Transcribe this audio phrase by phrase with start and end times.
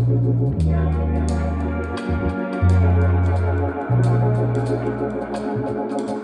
[0.00, 1.20] Thank
[6.10, 6.19] you.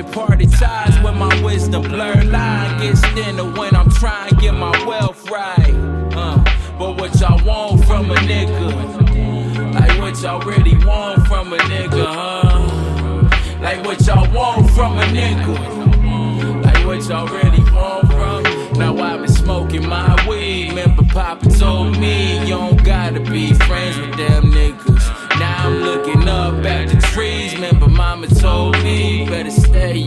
[0.00, 4.54] Been party ties when my wisdom blurred line gets thinner when I'm trying to get
[4.54, 5.74] my wealth right.
[6.14, 6.42] Uh,
[6.78, 9.74] but what y'all want from a nigga?
[9.74, 13.60] Like what y'all really want from a nigga, huh?
[13.60, 16.64] Like what y'all want from a nigga?
[16.64, 18.78] Like what y'all really want from?
[18.78, 20.70] Now I've been smoking my weed.
[20.70, 25.38] Remember, Papa told me you don't gotta be friends with them niggas.
[25.38, 27.54] Now I'm looking up at the trees.
[27.54, 27.69] Remember,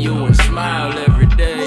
[0.04, 1.66] you and smile every day.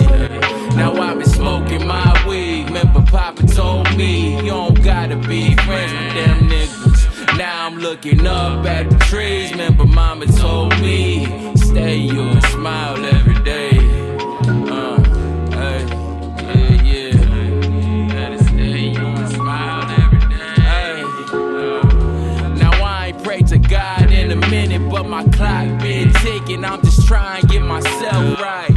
[0.76, 2.66] Now I've been smoking my weed.
[2.66, 7.38] Remember, Papa told me you don't gotta be friends with them niggas.
[7.38, 9.52] Now I'm looking up at the trees.
[9.52, 11.24] Remember, Mama told me
[11.56, 13.70] stay you and smile every day.
[14.70, 15.02] Uh,
[15.50, 15.86] hey,
[16.84, 17.14] yeah,
[18.12, 18.36] yeah.
[18.36, 20.60] Stay you and smile every day.
[20.60, 26.12] Hey, uh, now I ain't pray to God in a minute, but my clock been
[26.12, 26.66] ticking.
[26.66, 28.76] I'm just trying and get myself right.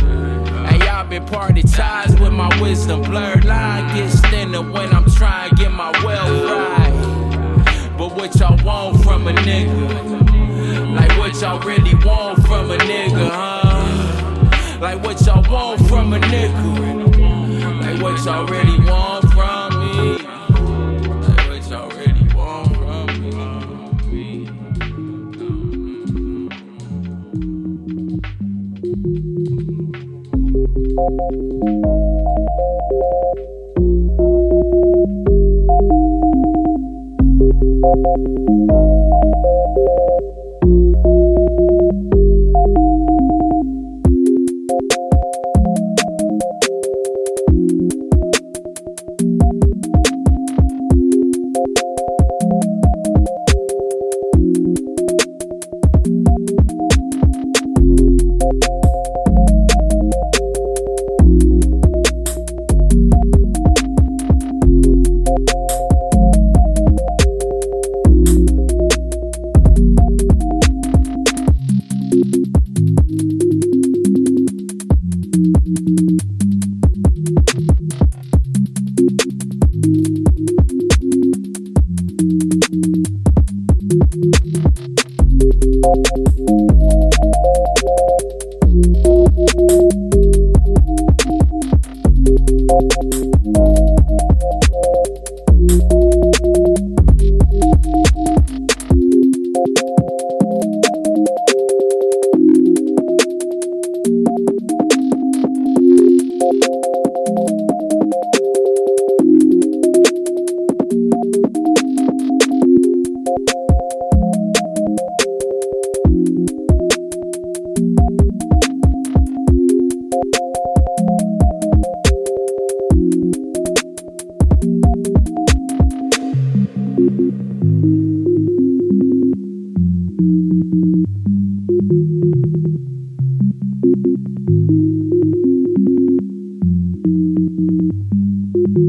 [0.69, 3.01] Hey, I've been party ties with my wisdom.
[3.01, 7.95] Blurred line gets thinner when I'm trying to get my wealth right.
[7.97, 10.95] But what y'all want from a nigga?
[10.95, 14.79] Like what y'all really want from a nigga, huh?
[14.79, 17.81] Like what y'all want from a nigga?
[17.81, 18.78] Like what y'all really
[30.99, 31.21] Thank
[39.13, 39.18] you.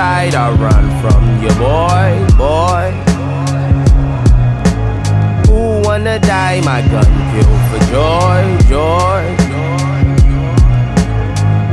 [0.00, 2.10] side I run from you, boy,
[2.42, 2.86] boy.
[5.48, 6.62] Who wanna die?
[6.70, 8.42] My gun kill for joy,
[8.72, 9.22] joy.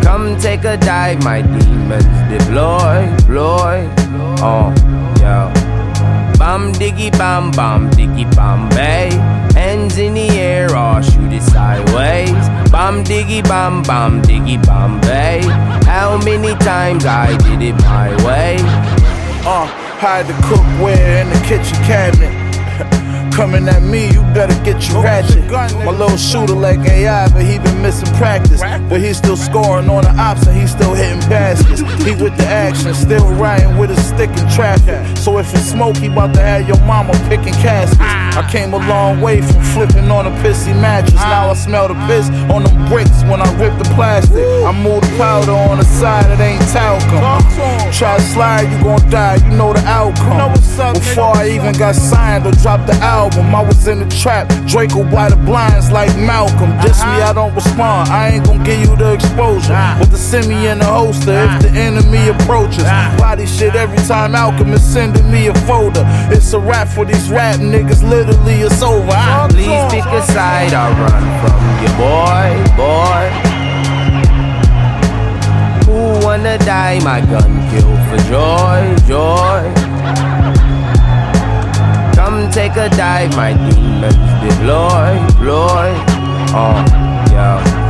[0.05, 3.77] Come take a dive, my demons deploy, deploy.
[4.49, 4.67] Oh,
[5.21, 5.47] yeah.
[6.37, 9.09] Bam diggy bam bam diggy bam bay.
[9.53, 12.56] Hands in the air, or shoot it sideways.
[19.99, 22.47] Hide the cookware in the kitchen cabinet.
[23.33, 25.49] Coming at me, you better get your ratchet.
[25.85, 28.61] My little shooter like AI, but he been missing practice.
[28.61, 31.81] But he still scoring on the ops and he still hitting baskets.
[32.07, 35.17] He with the action, still riding with a stick in traffic.
[35.17, 38.16] So if it's smoke, he about to have your mama picking caskets.
[38.37, 41.15] I came a long way from flipping on a pissy mattress.
[41.15, 44.45] Now I smell the piss on the bricks when I rip the plastic.
[44.63, 47.41] I move the powder on the side, it ain't talcum.
[47.91, 50.53] Try to slide, you gon' die, you know the outcome.
[50.53, 54.47] Before I even got signed or dropped the album, I was in the trap.
[54.67, 56.69] Draco by the blinds like Malcolm.
[56.81, 58.09] Diss me, I don't respond.
[58.09, 59.73] I ain't gon' give you the exposure.
[59.97, 62.83] But the send and the holster if the enemy approaches.
[63.17, 66.03] Body shit every time Alchemist sending me a folder.
[66.29, 69.11] It's a rap for these rap niggas, literally it's over.
[69.11, 73.23] I Please pick a side, I'll run from you, boy, boy.
[75.85, 76.99] Who wanna die?
[77.03, 79.63] My gun kill for joy, joy.
[82.15, 85.89] Come take a dive, my demons deploy, deploy.
[86.51, 86.83] Oh,
[87.31, 87.87] yeah.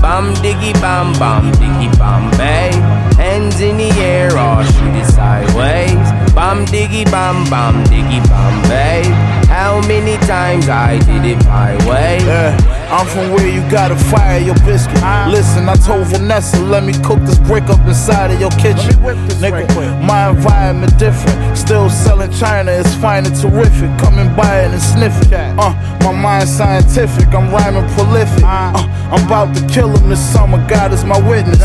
[0.00, 2.70] Bam diggy bam bam diggy bam bay.
[3.16, 6.08] Hands in the air, or shoot it sideways.
[6.34, 9.37] Bam diggy bam bam diggy bam bay.
[9.58, 12.18] How many times I did it my way?
[12.22, 12.54] Yeah.
[12.94, 15.02] I'm from where you gotta fire your biscuit.
[15.26, 18.94] Listen, I told Vanessa, let me cook this brick up inside of your kitchen.
[19.42, 19.66] Nigga,
[20.06, 21.58] my environment different.
[21.58, 23.90] Still selling China, it's fine and terrific.
[23.98, 25.32] Come and buy it and sniff it.
[25.34, 25.74] Uh,
[26.06, 28.44] my mind scientific, I'm rhyming prolific.
[28.44, 31.58] Uh, I'm about to kill him this summer, God is my witness.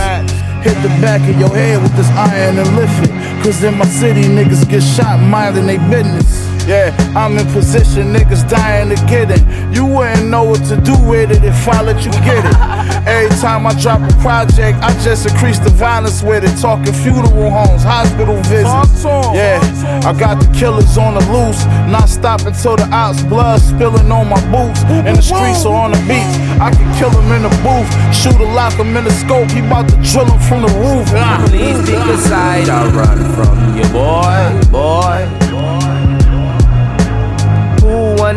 [0.66, 3.44] Hit the back of your head with this iron and lift it.
[3.44, 6.53] Cause in my city, niggas get shot minding they business.
[6.66, 9.44] Yeah, I'm in position, niggas dying to get it.
[9.76, 12.56] You wouldn't know what to do with it if I let you get it.
[13.08, 16.56] Every time I drop a project, I just increase the violence with it.
[16.62, 19.04] Talking funeral homes, hospital visits.
[19.36, 19.60] Yeah,
[20.06, 21.66] I got the killers on the loose.
[21.92, 24.84] Not stopping till the ops blood spilling on my boots.
[25.04, 26.32] In the streets or on the beach,
[26.64, 27.92] I can kill him in the booth.
[28.16, 31.08] Shoot a lock him in the scope, he about to drill him from the roof.
[31.50, 35.44] Please pick a side, I'll run from you, boy, boy.
[35.52, 36.03] Who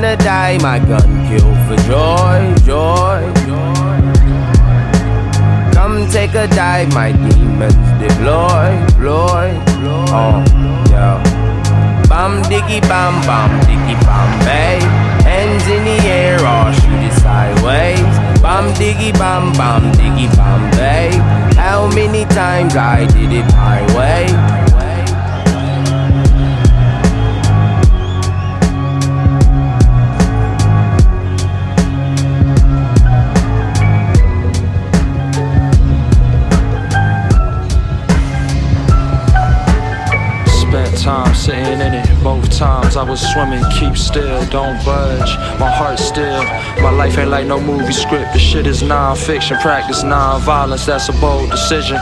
[0.06, 0.58] wanna die?
[0.58, 3.32] My gun kill for joy, joy.
[5.72, 9.48] Come take a dive, my demons deploy, deploy.
[10.18, 10.44] Oh,
[10.90, 11.22] yeah.
[12.08, 14.78] Bam diggy bam bam diggy bam bay.
[15.24, 18.14] Hands in the air or shoot it sideways.
[18.40, 21.10] Bam diggy bam bam diggy bam bay.
[21.56, 24.65] How many times I did it my way?
[41.46, 42.24] Sitting in it.
[42.24, 45.30] Both times I was swimming, keep still, don't budge.
[45.60, 46.42] My heart still.
[46.82, 48.32] My life ain't like no movie script.
[48.32, 49.58] The shit is non-fiction.
[49.58, 50.86] Practice non-violence.
[50.86, 51.98] That's a bold decision.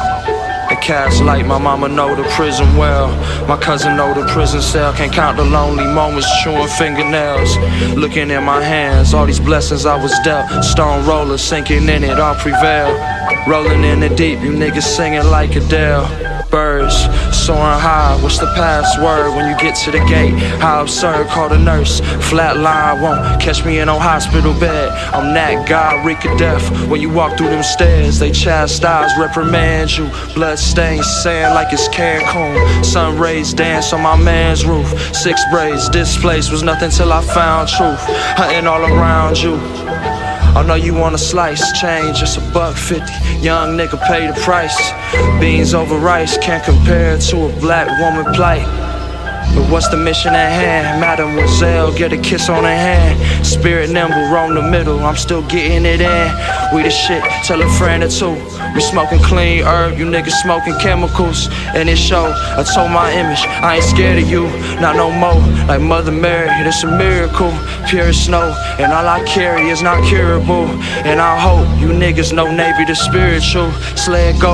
[0.71, 3.09] The cast light, my mama know the prison well.
[3.47, 4.95] My cousin know the prison cell.
[4.95, 7.59] Can't count the lonely moments, chewing fingernails.
[7.95, 10.65] Looking in my hands, all these blessings I was dealt.
[10.65, 12.91] Stone roller sinking in it, I'll prevail.
[13.47, 16.24] Rolling in the deep, you niggas singing like Adele.
[16.55, 16.95] Birds
[17.35, 20.35] soaring high, what's the password when you get to the gate?
[20.63, 21.99] How absurd, call the nurse.
[22.31, 24.91] Flat line won't catch me in no hospital bed.
[25.13, 26.63] I'm that guy, reek of death.
[26.87, 30.09] When you walk through them stairs, they chastise, reprimand you.
[30.33, 32.85] Blood stains, sand like it's Cancun.
[32.85, 34.87] Sun rays dance on my man's roof.
[35.13, 37.99] Six braids, this place was nothing till I found truth.
[38.39, 39.84] Hunting all around you.
[40.57, 43.13] I know you want a slice, change, it's a buck fifty.
[43.41, 44.79] Young nigga pay the price.
[45.41, 48.84] Beans over rice can't compare to a black woman plight.
[49.55, 51.01] But what's the mission at hand?
[51.01, 53.47] Mademoiselle, get a kiss on her hand.
[53.47, 56.27] Spirit nimble, roam the middle, I'm still getting it in.
[56.75, 58.35] We the shit, tell a friend or two.
[58.75, 61.49] We smoking clean herb, you niggas smoking chemicals.
[61.75, 64.45] And it show, I told my image, I ain't scared of you,
[64.81, 65.41] not no more.
[65.67, 67.53] Like Mother Mary, it's a miracle,
[67.89, 68.55] pure snow.
[68.79, 70.67] And all I carry is not curable.
[71.05, 73.71] And I hope you niggas know Navy the spiritual.
[73.97, 74.53] Sled go,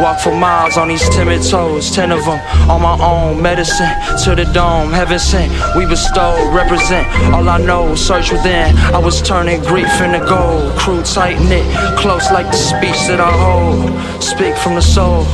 [0.00, 1.90] walk for miles on these timid toes.
[1.90, 2.40] Ten of them
[2.70, 3.90] on my own, medicine
[4.28, 4.92] to the dome.
[4.92, 7.06] Heaven sent, we bestow, represent.
[7.32, 8.76] All I know, search within.
[8.92, 10.76] I was turning grief into gold.
[10.78, 11.64] Crew tight knit,
[11.96, 13.88] close like the speech that I hold.
[14.22, 15.24] Speak from the soul.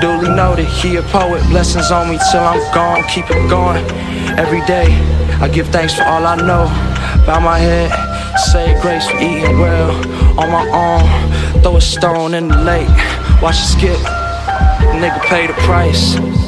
[0.00, 1.42] Duly noted, he a poet.
[1.50, 3.02] Blessings on me till I'm gone.
[3.08, 3.84] Keep it going.
[4.38, 4.88] Every day,
[5.42, 6.64] I give thanks for all I know.
[7.26, 7.90] Bow my head,
[8.52, 9.90] say grace for eating well.
[10.40, 12.88] On my own, throw a stone in the lake.
[13.42, 14.00] Watch it skip.
[15.02, 16.45] Nigga pay the price.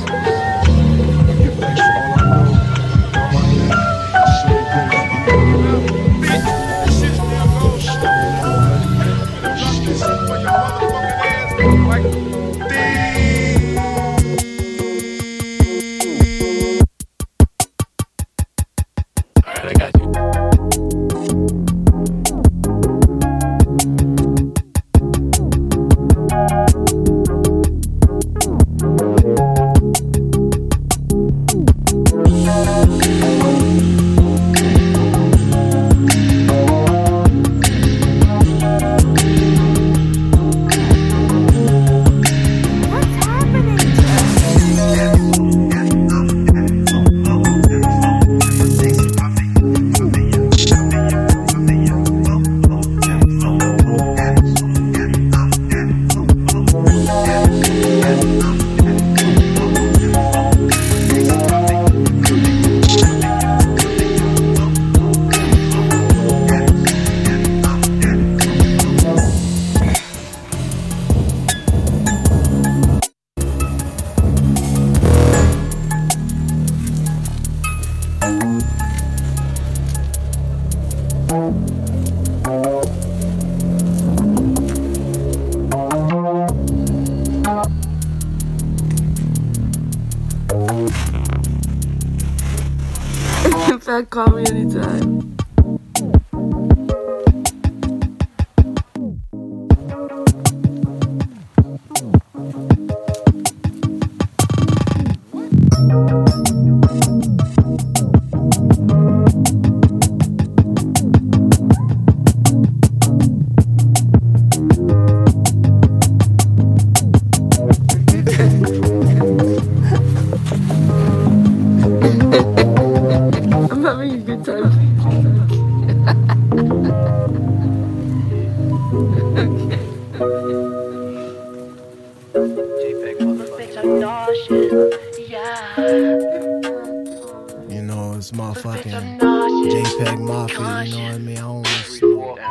[138.19, 141.37] this motherfucking JPEG Mafia, you know what I mean?
[141.37, 142.49] I don't want to smoke that.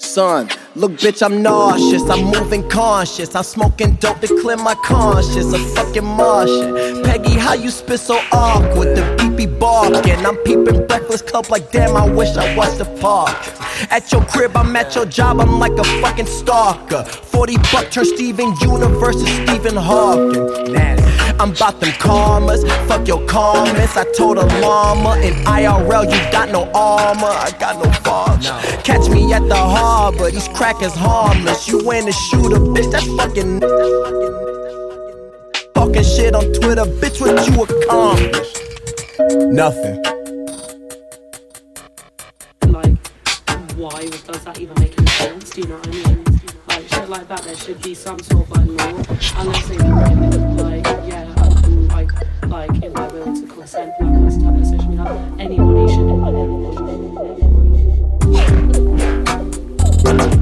[0.00, 0.48] Son.
[0.76, 3.36] Look, bitch, I'm nauseous, I'm moving conscious.
[3.36, 5.52] I'm smoking dope to clear my conscience.
[5.52, 7.04] A fucking Martian.
[7.04, 8.96] Peggy, how you spit so awkward?
[8.96, 10.26] The beepy barking.
[10.26, 13.36] I'm peeping Breakfast Club like damn, I wish I was the park.
[13.92, 17.04] At your crib, I'm at your job, I'm like a fucking stalker.
[17.04, 20.72] 40 buck turn Steven Universe to Stephen Hawking.
[20.72, 21.23] Nasty.
[21.40, 23.96] I'm about them karmas, fuck your comments.
[23.96, 28.52] I told a llama in IRL, you got no armor, I got no father.
[28.82, 31.66] Catch me at the harbor, these crackers harmless.
[31.68, 33.60] You ain't a shooter, bitch, that's fucking.
[35.74, 38.58] Talking shit on Twitter, bitch, what you accomplished?
[39.52, 40.02] Nothing.
[42.68, 42.96] Like,
[43.76, 45.50] why does that even make any sense?
[45.50, 46.24] Do you know what I mean?
[46.68, 48.88] Like, shit like that, there should be some sort of law,
[49.36, 51.23] unless they like, yeah,
[52.54, 55.92] like, if they're willing to consent, us to have a session, anybody
[60.22, 60.33] should.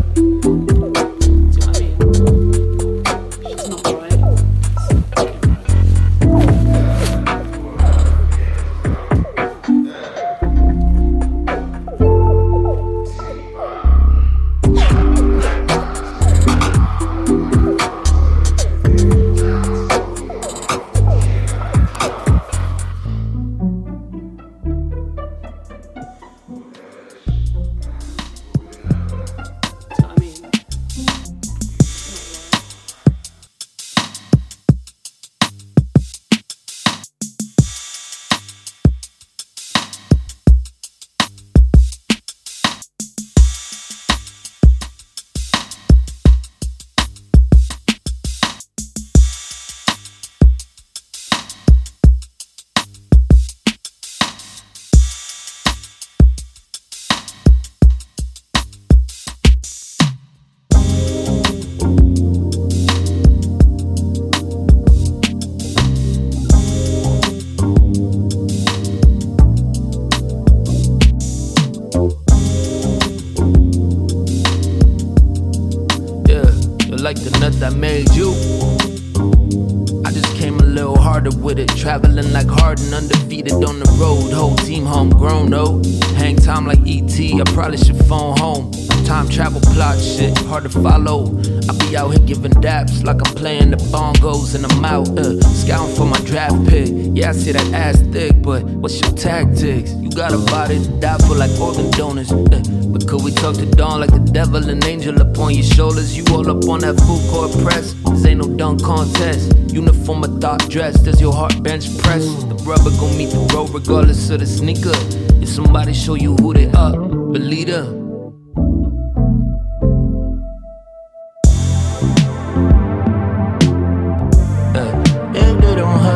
[97.33, 99.91] I see that ass thick, but what's your tactics?
[99.95, 102.31] You got a body to die for like organ donors.
[102.31, 102.63] Uh,
[102.93, 106.15] but could we talk to Dawn like the devil and angel upon your shoulders?
[106.15, 107.95] You all up on that food court press.
[108.11, 109.57] This ain't no dunk contest.
[109.73, 112.23] Uniform of thought dress, does your heart bench press?
[112.45, 114.93] The rubber gon' meet the road regardless of the sneaker.
[115.41, 118.02] If somebody show you who they are, believe them.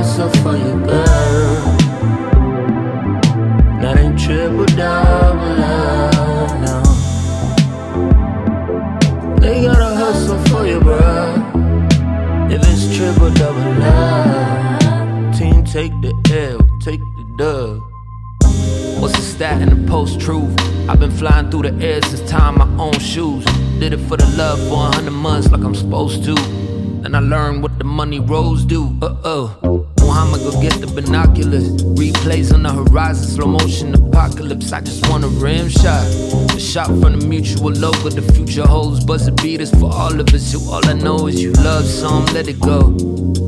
[0.07, 1.77] Hustle for you, girl,
[3.81, 6.87] that ain't triple double love.
[9.41, 12.53] They gotta hustle for you, bruh.
[12.53, 17.83] If it's triple double love, team take the L, take the dub.
[19.03, 20.55] What's the stat in the post truth?
[20.89, 23.45] I've been flying through the air since tying my own shoes.
[23.81, 26.35] Did it for the love for a hundred months like I'm supposed to.
[27.03, 28.97] Then I learned what the money rolls do.
[29.03, 29.86] Uh oh.
[30.17, 31.69] Muhammad go get the binoculars.
[32.01, 34.73] Replays on the horizon, slow motion apocalypse.
[34.73, 36.07] I just want a rim shot.
[36.57, 38.09] A shot from the mutual logo.
[38.09, 40.55] The future holds buzzer beaters for all of us.
[40.55, 42.97] You all I know is you love some, let it go.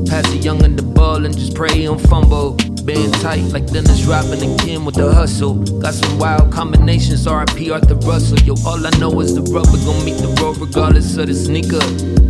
[0.05, 2.51] Pass the young and the ball and just pray on fumble.
[2.85, 5.55] Band tight like Dennis Robin and Kim with the hustle.
[5.81, 8.37] Got some wild combinations, RIP Arthur Russell.
[8.45, 11.81] Yo, all I know is the rubber gon' meet the road regardless of the sneaker.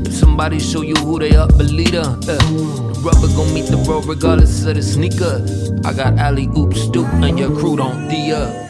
[0.08, 4.66] If somebody show you who they up, believe the rubber gon' meet the road regardless
[4.66, 5.46] of the sneaker.
[5.86, 8.69] I got alley oop stoop and your crew don't D up.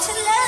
[0.00, 0.39] 칠래?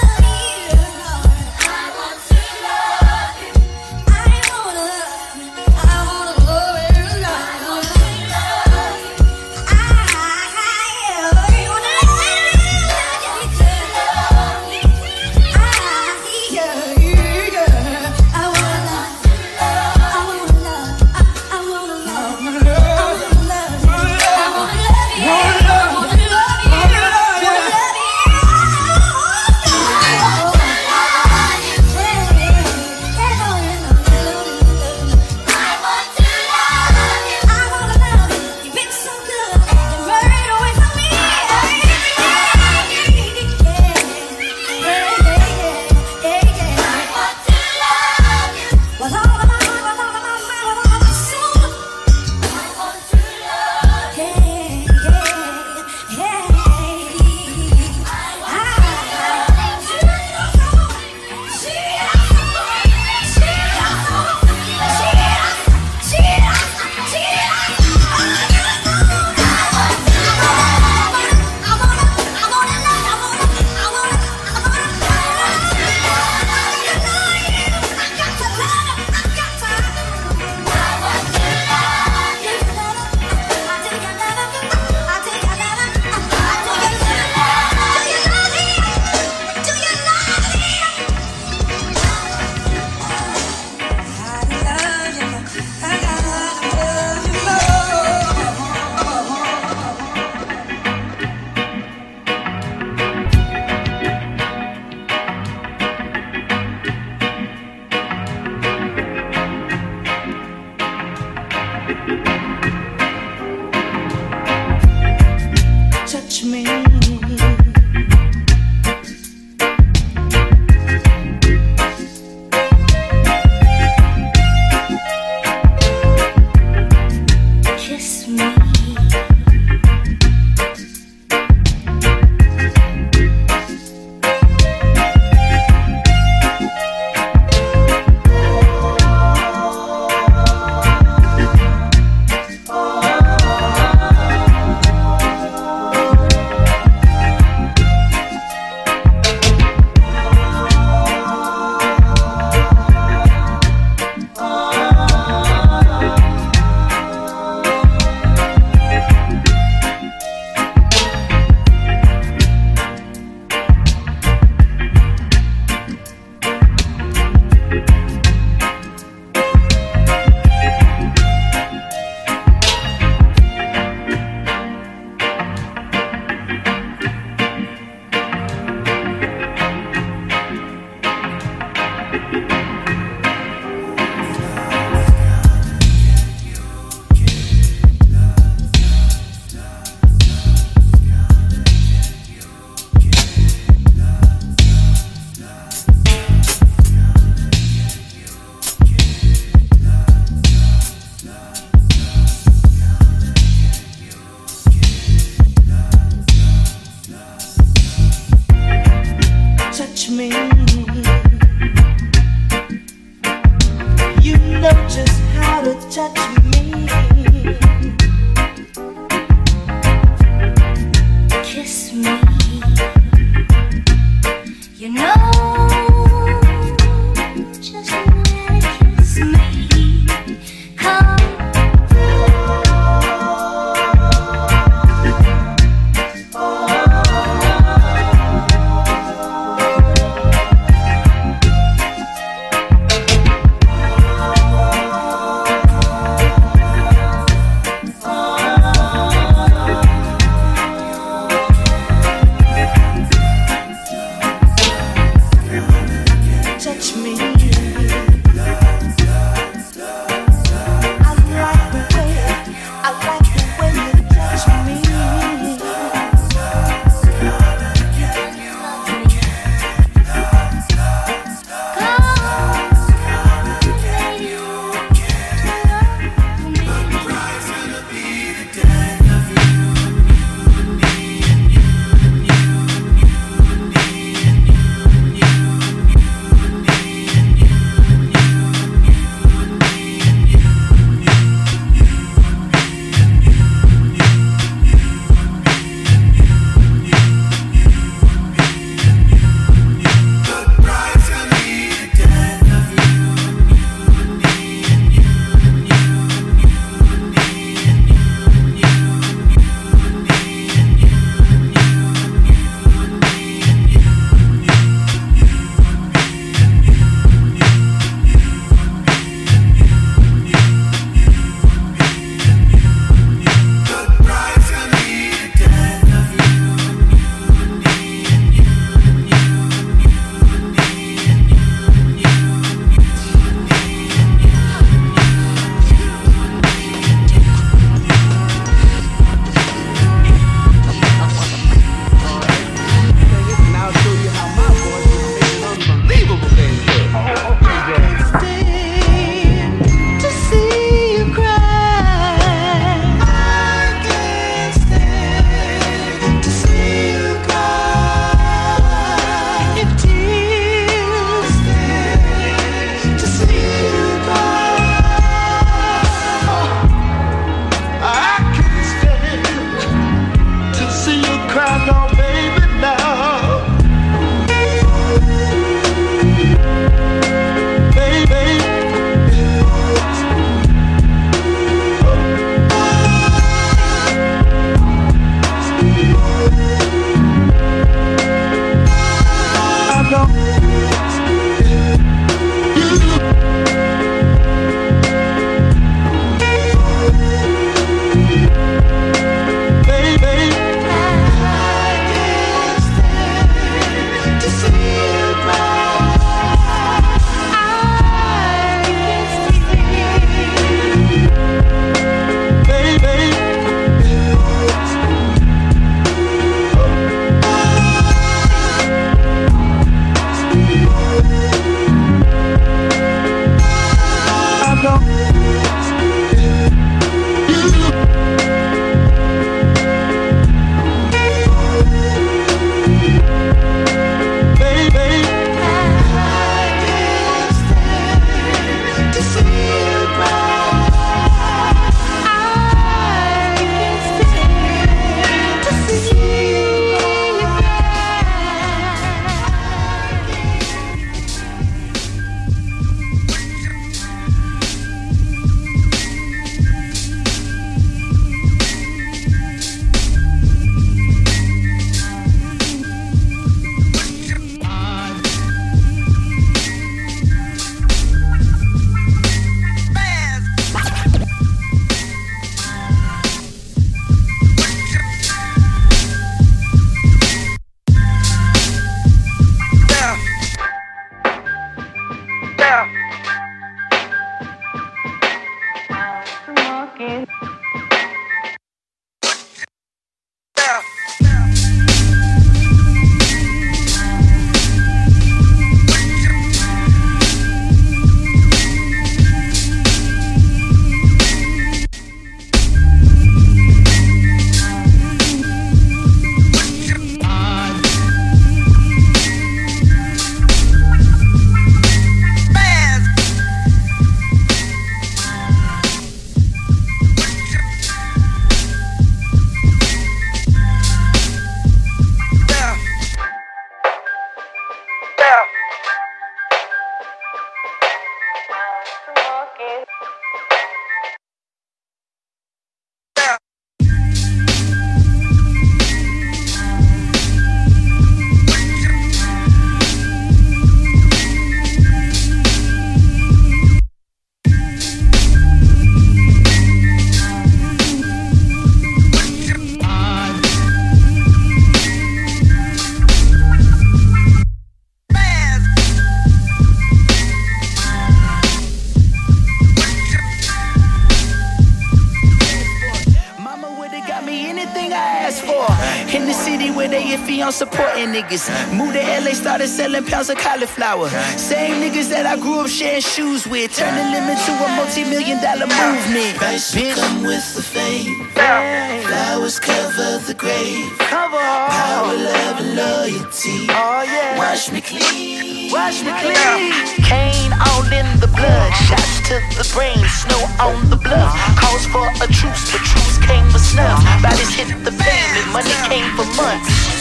[568.18, 568.52] pockets.
[568.52, 570.88] Moved to LA, started selling pounds of cauliflower.
[571.16, 573.54] Same niggas that I grew up sharing shoes with.
[573.54, 576.16] Turn the limit to a multi million dollar movement.
[576.18, 576.74] Bitch.
[576.74, 578.06] come with the fame.
[578.14, 580.78] Flowers cover the grave.
[580.78, 581.16] Cover.
[581.18, 583.46] Power, love, and loyalty.
[583.50, 584.18] Oh, yeah.
[584.18, 585.50] Wash me clean.
[585.50, 586.52] Wash me clean.
[586.84, 588.50] Cane all in the blood.
[588.68, 589.78] Shots to the brain.
[589.88, 591.12] Snow on the bluff.
[591.36, 593.80] Calls for a truce, but truce came with snuff.
[594.02, 595.32] Bodies hit the pavement.
[595.32, 596.71] Money came for months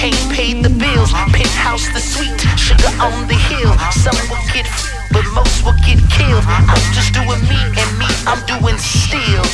[0.00, 1.12] can't pay the bills.
[1.36, 3.72] Penthouse the suite, sugar on the hill.
[3.92, 4.66] Some will get,
[5.12, 6.44] but most will get killed.
[6.72, 9.44] I'm just doing me, and me, I'm doing still.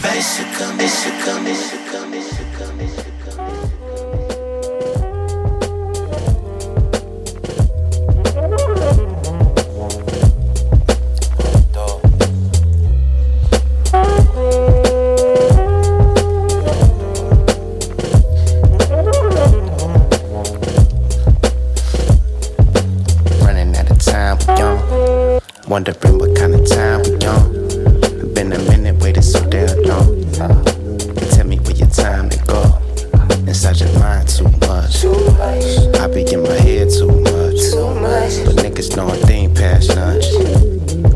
[0.00, 3.19] Bicycle, bicycle, bicycle, bicycle, bicycle.
[25.70, 28.34] Wondering what kind of time we on.
[28.34, 30.24] Been a minute waiting so damn long.
[30.34, 30.64] Uh,
[31.30, 32.76] tell me where your time to go.
[33.46, 35.04] Inside your mind too much.
[35.94, 37.62] I be in my head too much.
[38.44, 40.26] But niggas know I think past lunch.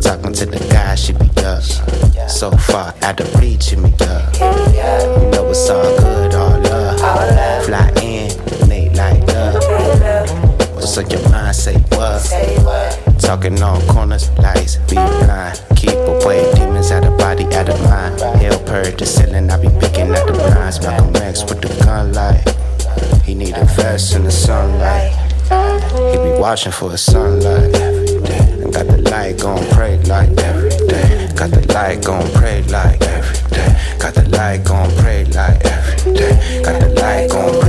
[0.00, 1.64] Talking to the guy, she be up.
[2.30, 4.34] So far out of reach, she me up.
[4.34, 7.66] You know it's all good, all love.
[7.66, 10.24] Fly in, make light up.
[10.76, 11.56] What's on your mind?
[11.56, 12.22] Say what?
[13.18, 13.80] Talking all
[26.54, 28.70] vouching for a sunlight every day.
[28.70, 31.28] Got the light gon' pray like every day.
[31.34, 33.76] Got the light gon' pray like every day.
[33.98, 36.62] Got the light gon' pray like every day.
[36.62, 37.63] Got the light gon'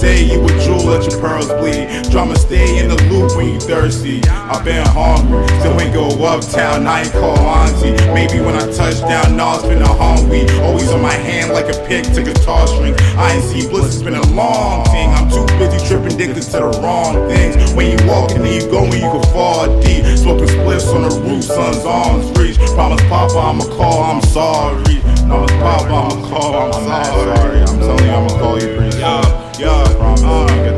[0.00, 2.10] say you a jewel, let your pearls bleed.
[2.10, 4.24] Drama stay in the loop when you thirsty.
[4.24, 7.92] I've been hungry, still ain't go uptown, I ain't call auntie.
[8.14, 10.50] Maybe when I touch down, nah, it's been a home week.
[10.64, 12.94] Always on my hand like a pick to guitar string.
[13.18, 15.10] I ain't seen bliss, it's been a long thing.
[15.10, 17.74] I'm too busy tripping dickers to the wrong things.
[17.74, 20.02] When you walk and then you go and you can fall deep.
[20.16, 22.56] Smoking spliffs on the roof, son's arms reach.
[22.72, 24.96] Promise Papa I'ma call, I'm sorry.
[25.28, 27.60] Promise Papa I'ma call, I'm sorry.
[27.60, 28.89] I'm telling you I'ma call you.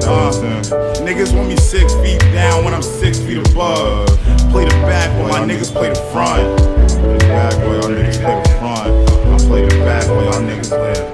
[0.05, 0.33] Uh, uh,
[1.07, 4.09] niggas want me six feet down when I'm six feet above.
[4.51, 6.59] Play the back while my niggas play the front.
[6.59, 8.91] Play the back while y'all niggas play the front.
[8.91, 11.13] I play the back while y'all niggas play.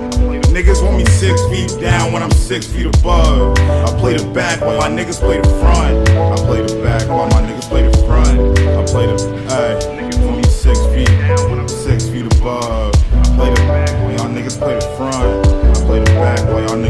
[0.55, 3.59] Niggas want me six feet down when I'm six feet above.
[3.59, 6.09] I play the back while my niggas play the front.
[6.09, 8.41] I play the back while my niggas play the front.
[8.59, 9.17] I play the,
[9.53, 12.95] ayy, niggas want me six feet down when I'm six feet above.
[13.13, 15.47] I play the back while y'all niggas play the front.
[15.47, 16.88] I play the back while y'all niggas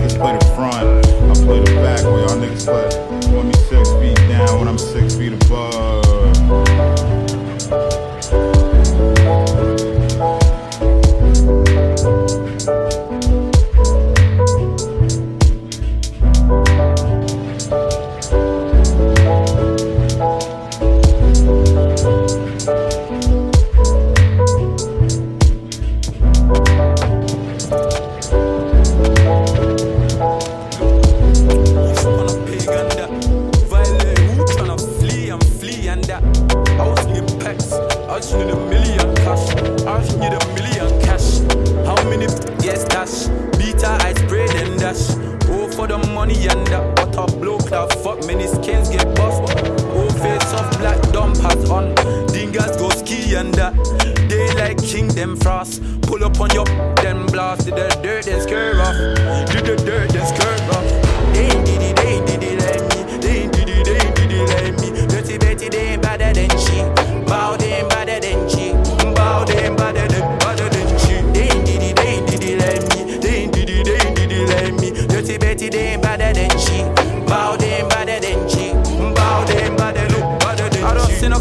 [2.66, 3.07] while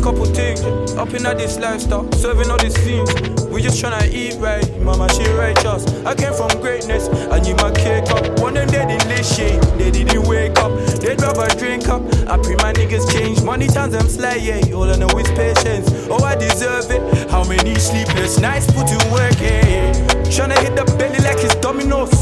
[0.08, 0.62] couple things
[0.94, 3.12] up in this lifestyle, serving all these things.
[3.52, 5.84] We just tryna eat right, mama, she righteous.
[6.06, 8.40] I came from greatness, I need my cake up.
[8.40, 10.72] One them they didn't live shit, they didn't wake up.
[11.02, 12.02] They'd rather drink up.
[12.26, 14.74] I pray my niggas change, money times I'm sly, yeah.
[14.74, 15.92] All I know is patience.
[16.10, 17.30] Oh, I deserve it.
[17.30, 19.92] How many sleepless nights put in work, yeah.
[20.32, 22.16] Tryna hit the belly like it's dominoes.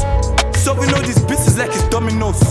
[0.66, 2.42] Serving all these bitches like it's dominoes.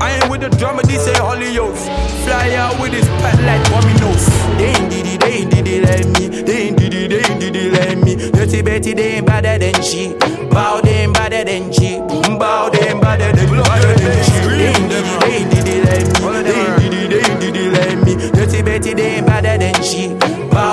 [0.00, 1.84] I ain't with the drama, these say Hollyoaks.
[2.24, 4.24] Fly out with this pat like dominoes.
[4.56, 6.40] They ain't did it, they ain't did it like me.
[6.40, 8.30] They ain't did it, they ain't did it like me.
[8.30, 10.14] Dirty Betty, they ain't better than she.
[10.48, 11.98] Bow, they ain't better than she.
[12.40, 13.52] Bow, they ain't better than she.
[13.52, 16.40] They ain't did it, they ain't did it like me.
[16.40, 18.30] They ain't did it, they ain't did it like me.
[18.32, 20.08] Dirty Betty, they ain't better than she.
[20.48, 20.71] Bow,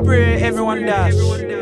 [0.00, 1.53] Everyone dash.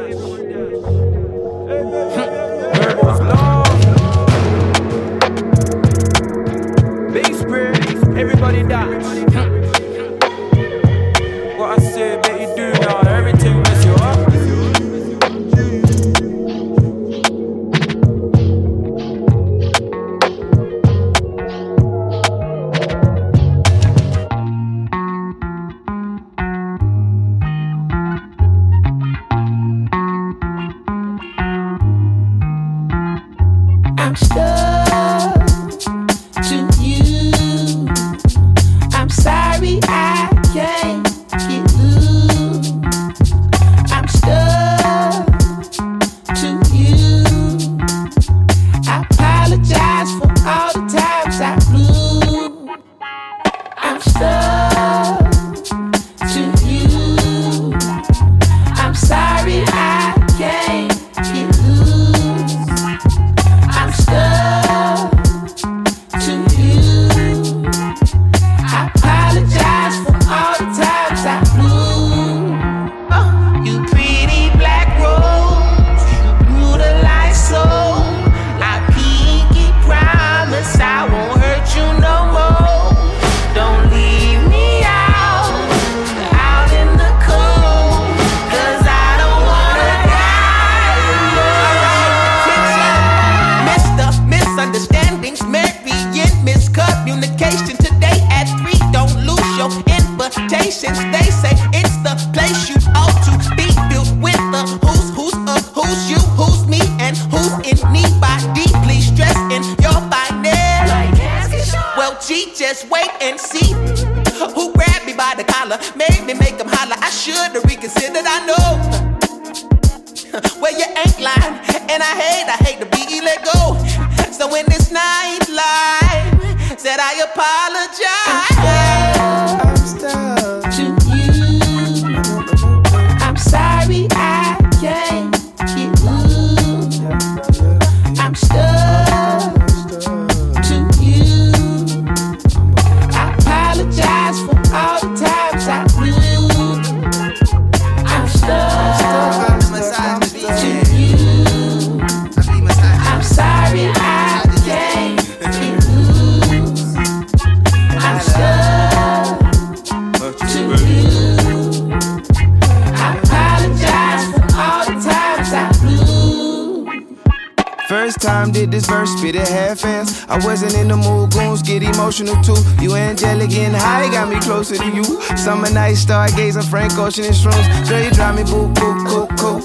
[170.32, 172.56] I wasn't in the mood, goons get emotional too.
[172.80, 175.04] You angelic getting high, got me closer to you.
[175.36, 177.86] Summer night, stargazing, Frank Ocean and shrooms.
[177.86, 179.60] Girl, you drive me boo, boo, cool, cool.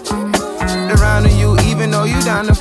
[0.91, 2.53] Around to you, even though you down the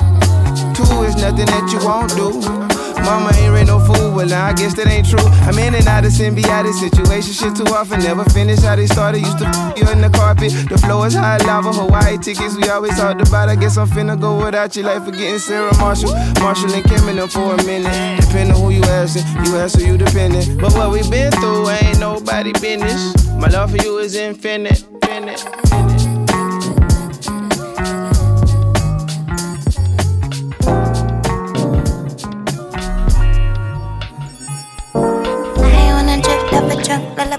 [0.73, 2.66] two is nothing that you won't do.
[3.07, 5.23] Mama ain't raised no fool, well I guess that ain't true.
[5.47, 8.01] I'm in and out of symbiotic situation, shit too often.
[8.01, 9.21] Never finish how they started.
[9.21, 10.51] Used to f- you in the carpet.
[10.67, 13.47] The flow is high lava, Hawaii tickets we always talked about.
[13.47, 16.11] I guess I'm finna go without you, like forgetting Sarah Marshall,
[16.43, 18.19] Marshall and Kim in them for a minute.
[18.19, 20.57] Depending on who you asking, you ask answer you depending.
[20.57, 23.27] But what we been through ain't nobody business.
[23.35, 25.66] My love for you is infinite, infinite.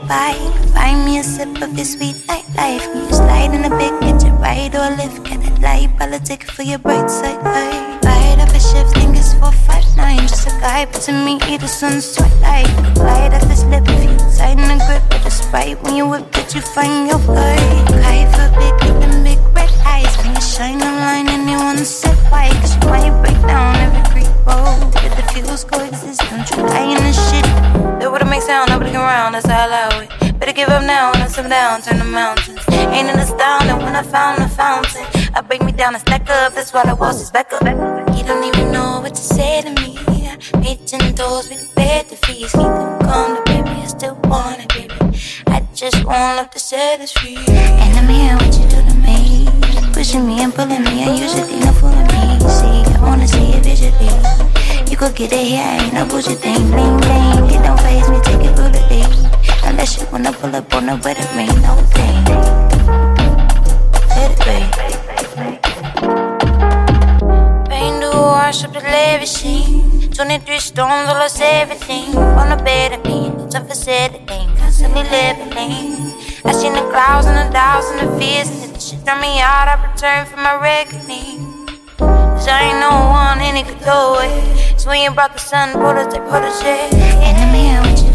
[0.08, 0.54] Drunk.
[0.74, 2.80] Find me a sip of your sweet nightlife.
[2.80, 5.24] Can you slide in a big, get it right or lift?
[5.24, 7.40] Get it light, politic for your bright side.
[7.42, 7.98] Hey.
[8.02, 10.28] Light up a shift, think it's 459.
[10.28, 12.70] Just a guy, but to me, it is sun sweat light.
[12.96, 15.82] Light up this lip if you tighten the grip with the sprite.
[15.82, 17.58] When you whip it, you find your guy.
[18.02, 20.14] Kite for big with them big red eyes.
[20.16, 21.48] Can you shine a line and
[30.78, 32.62] up now I sit down, turn the mountains.
[32.70, 35.04] Ain't it astounding when I found the fountain?
[35.34, 37.62] I bring me down and stack up, that's why I walls is back up.
[38.16, 39.98] You don't even know what to say to me.
[40.62, 42.54] Meeting doors with bed to feast.
[42.54, 44.94] Keep them calm, the baby, I still want it, baby.
[45.48, 47.38] I just want love to set us free.
[47.82, 49.48] And I'm here, what you do to me?
[49.92, 52.24] Pushing me and pulling me, and usually not fooling me.
[52.58, 54.10] See, I wanna see it visually.
[54.90, 56.70] You could get it here, ain't no bullshit thing.
[56.70, 58.58] Bling, bling, it don't faze me, take it
[59.78, 59.98] brutally.
[59.98, 62.24] Unless you wanna pull up on the wedding ring, no thing.
[64.10, 64.66] Let it rain.
[67.70, 70.08] Rain to wash up the levity.
[70.10, 72.16] 23 stones, all lost everything.
[72.16, 74.56] On the bed of me, no time for settling.
[74.56, 76.12] Constantly leveling.
[76.44, 78.48] I seen the clouds and the doubts and the fears.
[78.50, 81.68] And the shit throw me out, I return for my reckoning.
[81.98, 84.42] Cause I ain't no one and it could away.
[84.76, 86.90] So when you brought the sun, protege, protege.
[87.22, 88.07] Enemy, what you do to me?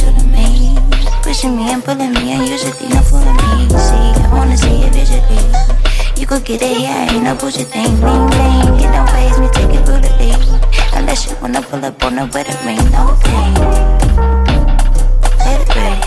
[1.34, 3.67] Pushing me and pulling me, and usually not fooling me.
[3.69, 6.21] See, I wanna see it visually.
[6.21, 7.89] You could get it here, ain't no bullshit thing.
[7.99, 10.31] Bling, bling, it don't faze me, take it brutally.
[10.93, 13.53] Unless you wanna pull up on the wedding ring, no thing.
[15.39, 16.02] Let it rain.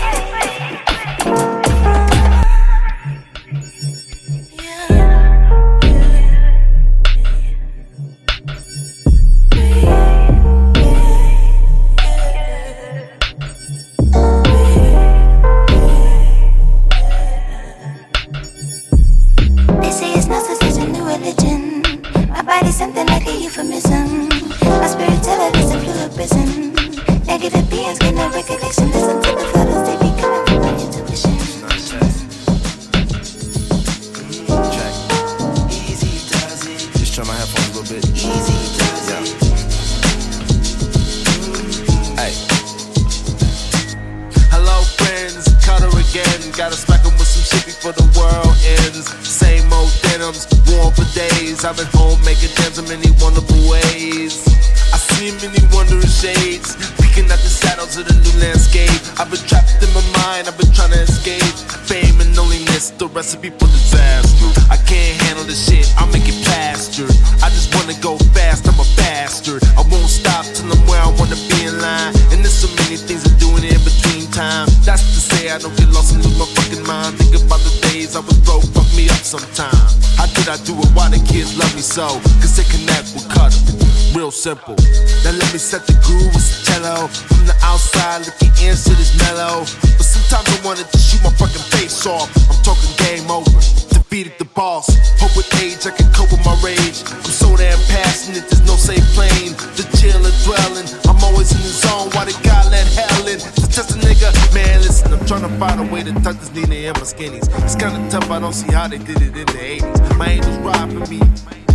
[84.47, 84.79] Simple.
[85.27, 87.11] Now let me set the groove with some cello.
[87.11, 89.67] From the outside, looking in, shit is mellow.
[89.99, 92.31] But sometimes I wanted to shoot my fucking face off.
[92.47, 93.51] I'm talking game over.
[93.91, 94.87] Defeated the boss.
[95.19, 97.03] Hope with age I can cope with my rage.
[97.11, 99.51] I'm so damn passionate, there's no safe plane.
[99.75, 100.87] The chill and dwelling.
[101.11, 102.07] I'm always in the zone.
[102.15, 103.43] Why the God let hell in?
[103.43, 106.55] To test a nigga, man, listen, I'm trying to find a way to tuck this
[106.55, 107.51] Nina in my skinnies.
[107.67, 110.15] It's kinda tough, I don't see how they did it in the 80s.
[110.15, 111.19] My angels ride for me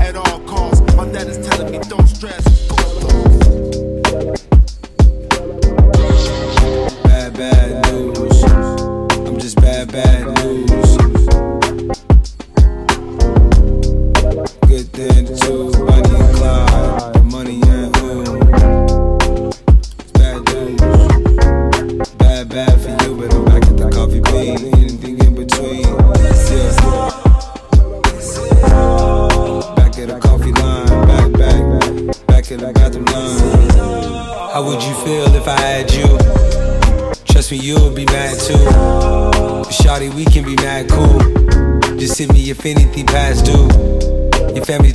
[0.00, 0.80] at all costs.
[0.96, 2.51] My dad is telling me don't stress.
[7.34, 8.42] Bad, news.
[9.26, 10.21] I'm just bad, bad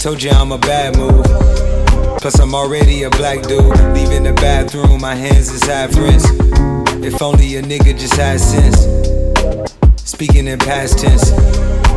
[0.08, 1.26] told you I'm a bad move.
[2.22, 3.78] Plus, I'm already a black dude.
[3.94, 6.30] Leaving the bathroom, my hands is half rinsed.
[7.04, 8.80] If only a nigga just had sense.
[10.10, 11.34] Speaking in past tense,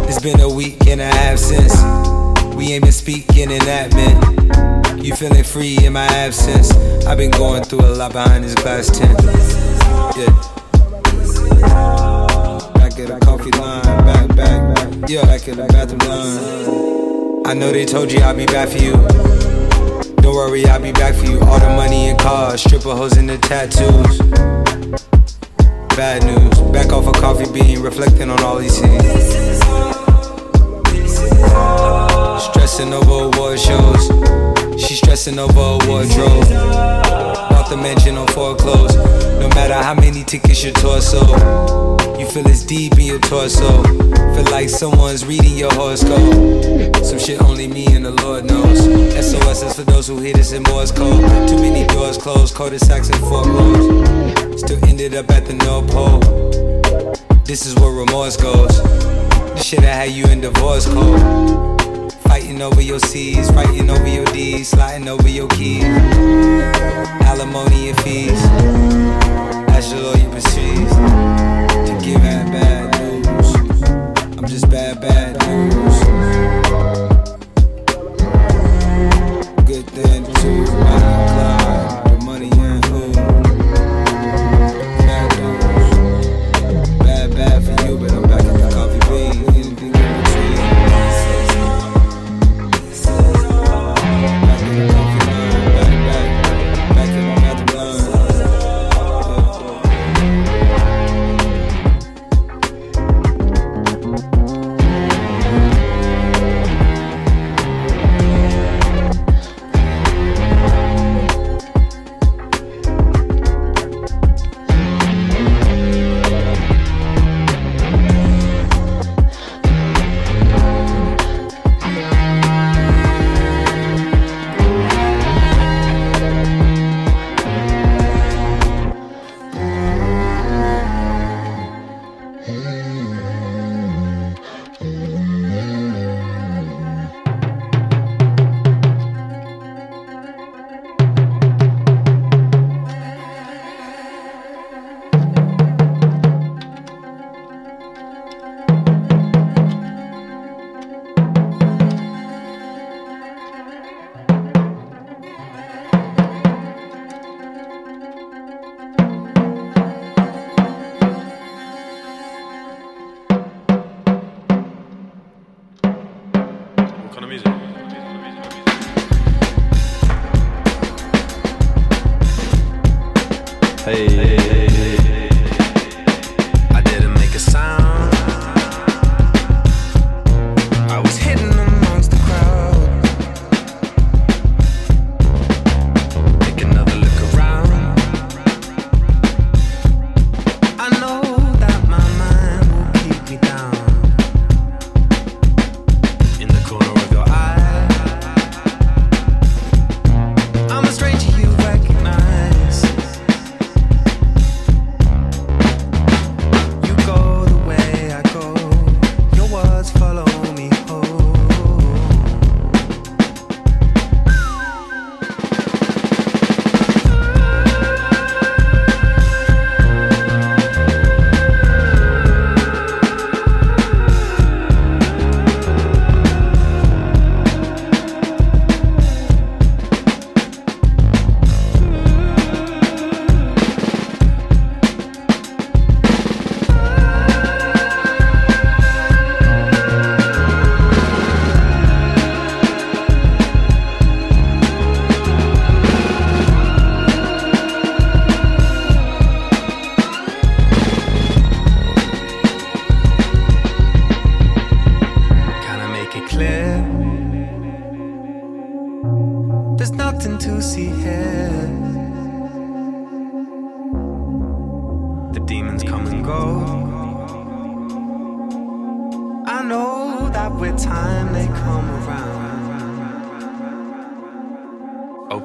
[0.09, 1.73] it's been a week and a half since
[2.57, 5.05] we ain't been speaking in admin.
[5.05, 6.73] You feeling free in my absence?
[7.07, 9.21] I've been going through a lot behind this glass tent.
[10.19, 10.35] Yeah.
[12.75, 17.00] Back at the coffee line, back, back, yeah, back at the bathroom line.
[17.45, 18.93] I know they told you I'll be back for you.
[20.17, 21.41] Don't worry, I'll be back for you.
[21.41, 24.19] All the money and cars, stripper hoes and the tattoos.
[25.97, 29.03] Bad news, back off a coffee bean, reflecting on all these things.
[32.45, 34.07] Stressing over award shows.
[34.81, 37.30] She stressing over a wardrobe.
[37.71, 38.99] The mansion on foreclosed.
[39.39, 41.21] No matter how many tickets your torso.
[42.19, 43.85] You feel it's deep in your torso.
[43.85, 46.97] Feel like someone's reading your horoscope.
[47.05, 48.81] Some shit only me and the Lord knows.
[49.15, 51.21] SOS is for those who hit us in Morse code.
[51.49, 54.59] Too many doors closed, cul-de-sacs and foreclosed.
[54.59, 56.19] Still ended up at the North Pole.
[57.45, 58.83] This is where remorse goes.
[58.83, 61.80] The shit I had you in divorce code.
[62.31, 65.83] Fighting over your C's, fighting over your D's, sliding over your keys.
[67.27, 68.41] Alimony and fees.
[69.75, 73.55] As your lawyer proceeds to give bad, bad news.
[74.39, 75.99] I'm just bad, bad news.
[79.67, 81.60] Good thing too.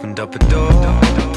[0.05, 1.34] Opened up a door